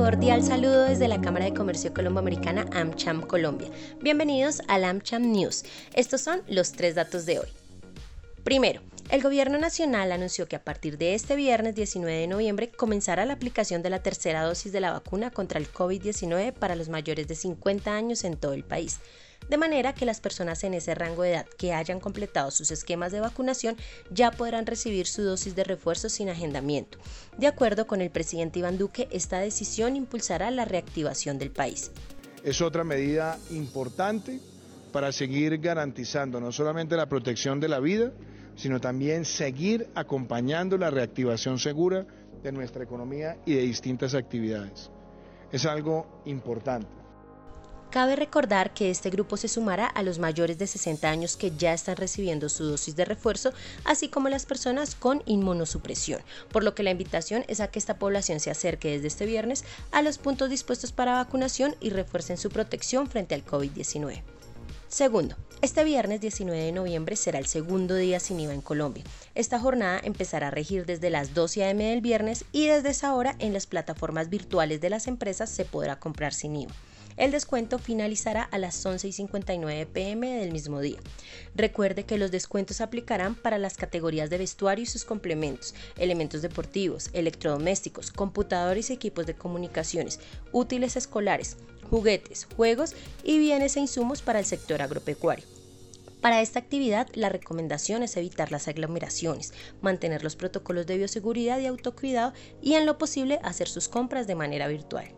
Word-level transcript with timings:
cordial 0.00 0.42
saludo 0.42 0.84
desde 0.84 1.08
la 1.08 1.20
Cámara 1.20 1.44
de 1.44 1.52
Comercio 1.52 1.92
Colomboamericana 1.92 2.64
AmCham 2.72 3.20
Colombia. 3.20 3.68
Bienvenidos 4.00 4.62
al 4.66 4.84
AmCham 4.84 5.30
News. 5.30 5.62
Estos 5.92 6.22
son 6.22 6.40
los 6.48 6.72
tres 6.72 6.94
datos 6.94 7.26
de 7.26 7.40
hoy. 7.40 7.48
Primero, 8.42 8.80
el 9.10 9.22
Gobierno 9.22 9.58
Nacional 9.58 10.12
anunció 10.12 10.46
que 10.46 10.56
a 10.56 10.62
partir 10.62 10.96
de 10.96 11.14
este 11.14 11.34
viernes 11.34 11.74
19 11.74 12.12
de 12.16 12.26
noviembre 12.28 12.70
comenzará 12.70 13.24
la 13.24 13.32
aplicación 13.32 13.82
de 13.82 13.90
la 13.90 14.02
tercera 14.02 14.44
dosis 14.44 14.72
de 14.72 14.80
la 14.80 14.92
vacuna 14.92 15.30
contra 15.30 15.58
el 15.58 15.72
COVID-19 15.72 16.52
para 16.52 16.76
los 16.76 16.88
mayores 16.88 17.26
de 17.26 17.34
50 17.34 17.94
años 17.94 18.22
en 18.22 18.36
todo 18.36 18.52
el 18.52 18.64
país 18.64 19.00
de 19.48 19.56
manera 19.56 19.94
que 19.94 20.04
las 20.04 20.20
personas 20.20 20.62
en 20.62 20.74
ese 20.74 20.94
rango 20.94 21.22
de 21.22 21.32
edad 21.32 21.46
que 21.58 21.72
hayan 21.72 21.98
completado 21.98 22.50
sus 22.50 22.70
esquemas 22.70 23.10
de 23.10 23.20
vacunación 23.20 23.76
ya 24.12 24.30
podrán 24.30 24.66
recibir 24.66 25.06
su 25.06 25.22
dosis 25.22 25.56
de 25.56 25.64
refuerzo 25.64 26.08
sin 26.08 26.28
agendamiento. 26.28 26.98
De 27.36 27.48
acuerdo 27.48 27.86
con 27.86 28.00
el 28.00 28.10
presidente 28.10 28.60
Iván 28.60 28.78
Duque, 28.78 29.08
esta 29.10 29.40
decisión 29.40 29.96
impulsará 29.96 30.50
la 30.50 30.66
reactivación 30.66 31.38
del 31.38 31.50
país. 31.50 31.90
Es 32.44 32.60
otra 32.60 32.84
medida 32.84 33.38
importante 33.50 34.40
para 34.92 35.10
seguir 35.10 35.58
garantizando 35.58 36.40
no 36.40 36.52
solamente 36.52 36.96
la 36.96 37.08
protección 37.08 37.60
de 37.60 37.68
la 37.68 37.80
vida, 37.80 38.12
sino 38.60 38.78
también 38.78 39.24
seguir 39.24 39.88
acompañando 39.94 40.76
la 40.76 40.90
reactivación 40.90 41.58
segura 41.58 42.04
de 42.42 42.52
nuestra 42.52 42.84
economía 42.84 43.38
y 43.46 43.54
de 43.54 43.62
distintas 43.62 44.14
actividades. 44.14 44.90
Es 45.50 45.64
algo 45.64 46.20
importante. 46.26 46.86
Cabe 47.90 48.16
recordar 48.16 48.74
que 48.74 48.90
este 48.90 49.08
grupo 49.08 49.38
se 49.38 49.48
sumará 49.48 49.86
a 49.86 50.02
los 50.02 50.18
mayores 50.18 50.58
de 50.58 50.66
60 50.66 51.08
años 51.10 51.38
que 51.38 51.52
ya 51.56 51.72
están 51.72 51.96
recibiendo 51.96 52.50
su 52.50 52.64
dosis 52.64 52.94
de 52.96 53.06
refuerzo, 53.06 53.54
así 53.84 54.08
como 54.08 54.28
las 54.28 54.44
personas 54.44 54.94
con 54.94 55.22
inmunosupresión, 55.24 56.20
por 56.52 56.62
lo 56.62 56.74
que 56.74 56.82
la 56.82 56.90
invitación 56.90 57.44
es 57.48 57.60
a 57.60 57.68
que 57.68 57.78
esta 57.78 57.98
población 57.98 58.40
se 58.40 58.50
acerque 58.50 58.90
desde 58.90 59.08
este 59.08 59.24
viernes 59.24 59.64
a 59.90 60.02
los 60.02 60.18
puntos 60.18 60.50
dispuestos 60.50 60.92
para 60.92 61.14
vacunación 61.14 61.76
y 61.80 61.90
refuercen 61.90 62.36
su 62.36 62.50
protección 62.50 63.06
frente 63.06 63.34
al 63.34 63.44
COVID-19. 63.44 64.22
Segundo, 64.90 65.36
este 65.62 65.84
viernes 65.84 66.20
19 66.20 66.64
de 66.64 66.72
noviembre 66.72 67.14
será 67.14 67.38
el 67.38 67.46
segundo 67.46 67.94
día 67.94 68.18
sin 68.18 68.40
IVA 68.40 68.54
en 68.54 68.60
Colombia. 68.60 69.04
Esta 69.36 69.60
jornada 69.60 70.00
empezará 70.02 70.48
a 70.48 70.50
regir 70.50 70.84
desde 70.84 71.10
las 71.10 71.32
12 71.32 71.70
am 71.70 71.78
del 71.78 72.00
viernes 72.00 72.44
y 72.50 72.66
desde 72.66 72.90
esa 72.90 73.14
hora 73.14 73.36
en 73.38 73.52
las 73.52 73.66
plataformas 73.66 74.30
virtuales 74.30 74.80
de 74.80 74.90
las 74.90 75.06
empresas 75.06 75.48
se 75.48 75.64
podrá 75.64 76.00
comprar 76.00 76.34
sin 76.34 76.56
IVA. 76.56 76.74
El 77.16 77.30
descuento 77.30 77.78
finalizará 77.78 78.42
a 78.42 78.58
las 78.58 78.84
11 78.84 79.06
y 79.06 79.12
59 79.12 79.86
pm 79.86 80.38
del 80.40 80.50
mismo 80.50 80.80
día. 80.80 80.98
Recuerde 81.54 82.04
que 82.04 82.18
los 82.18 82.32
descuentos 82.32 82.80
aplicarán 82.80 83.36
para 83.36 83.58
las 83.58 83.76
categorías 83.76 84.28
de 84.28 84.38
vestuario 84.38 84.82
y 84.82 84.86
sus 84.86 85.04
complementos, 85.04 85.72
elementos 85.98 86.42
deportivos, 86.42 87.10
electrodomésticos, 87.12 88.10
computadores 88.10 88.90
y 88.90 88.94
equipos 88.94 89.24
de 89.26 89.34
comunicaciones, 89.34 90.18
útiles 90.50 90.96
escolares, 90.96 91.58
juguetes, 91.90 92.46
juegos 92.56 92.94
y 93.24 93.38
bienes 93.38 93.76
e 93.76 93.80
insumos 93.80 94.22
para 94.22 94.38
el 94.38 94.44
sector 94.44 94.80
agropecuario. 94.80 95.44
Para 96.20 96.42
esta 96.42 96.58
actividad, 96.58 97.08
la 97.14 97.30
recomendación 97.30 98.02
es 98.02 98.16
evitar 98.16 98.52
las 98.52 98.68
aglomeraciones, 98.68 99.54
mantener 99.80 100.22
los 100.22 100.36
protocolos 100.36 100.86
de 100.86 100.98
bioseguridad 100.98 101.58
y 101.58 101.66
autocuidado 101.66 102.34
y 102.60 102.74
en 102.74 102.84
lo 102.84 102.98
posible 102.98 103.40
hacer 103.42 103.68
sus 103.68 103.88
compras 103.88 104.26
de 104.26 104.34
manera 104.34 104.68
virtual. 104.68 105.08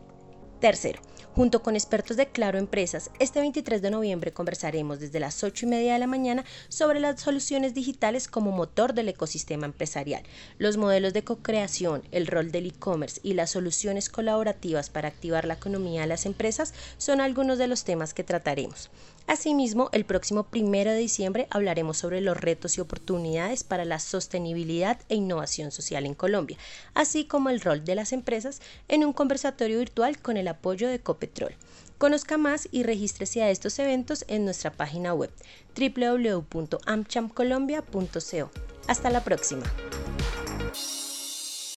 Tercero, 0.62 1.00
junto 1.34 1.60
con 1.60 1.74
expertos 1.74 2.16
de 2.16 2.28
Claro 2.28 2.56
Empresas, 2.56 3.10
este 3.18 3.40
23 3.40 3.82
de 3.82 3.90
noviembre 3.90 4.32
conversaremos 4.32 5.00
desde 5.00 5.18
las 5.18 5.42
8 5.42 5.66
y 5.66 5.68
media 5.68 5.94
de 5.94 5.98
la 5.98 6.06
mañana 6.06 6.44
sobre 6.68 7.00
las 7.00 7.20
soluciones 7.20 7.74
digitales 7.74 8.28
como 8.28 8.52
motor 8.52 8.94
del 8.94 9.08
ecosistema 9.08 9.66
empresarial, 9.66 10.22
los 10.58 10.76
modelos 10.76 11.14
de 11.14 11.24
co-creación, 11.24 12.04
el 12.12 12.28
rol 12.28 12.52
del 12.52 12.66
e-commerce 12.66 13.20
y 13.24 13.34
las 13.34 13.50
soluciones 13.50 14.08
colaborativas 14.08 14.88
para 14.88 15.08
activar 15.08 15.46
la 15.46 15.54
economía 15.54 16.02
de 16.02 16.06
las 16.06 16.26
empresas 16.26 16.74
son 16.96 17.20
algunos 17.20 17.58
de 17.58 17.66
los 17.66 17.82
temas 17.82 18.14
que 18.14 18.22
trataremos. 18.22 18.88
Asimismo, 19.26 19.88
el 19.92 20.04
próximo 20.04 20.44
primero 20.44 20.90
de 20.90 20.98
diciembre 20.98 21.46
hablaremos 21.50 21.96
sobre 21.96 22.20
los 22.20 22.36
retos 22.36 22.76
y 22.76 22.80
oportunidades 22.80 23.62
para 23.62 23.84
la 23.84 24.00
sostenibilidad 24.00 24.98
e 25.08 25.14
innovación 25.14 25.70
social 25.70 26.06
en 26.06 26.14
Colombia, 26.14 26.58
así 26.92 27.24
como 27.24 27.48
el 27.48 27.60
rol 27.60 27.84
de 27.84 27.94
las 27.94 28.12
empresas 28.12 28.60
en 28.88 29.04
un 29.04 29.12
conversatorio 29.12 29.78
virtual 29.78 30.18
con 30.18 30.36
el 30.36 30.48
apoyo 30.52 30.88
de 30.88 31.00
Copetrol. 31.00 31.54
Conozca 31.98 32.38
más 32.38 32.68
y 32.72 32.84
regístrese 32.84 33.42
a 33.42 33.50
estos 33.50 33.78
eventos 33.78 34.24
en 34.28 34.44
nuestra 34.44 34.72
página 34.72 35.14
web 35.14 35.30
www.amchamcolombia.co. 35.78 38.50
Hasta 38.88 39.10
la 39.10 39.22
próxima. 39.22 39.62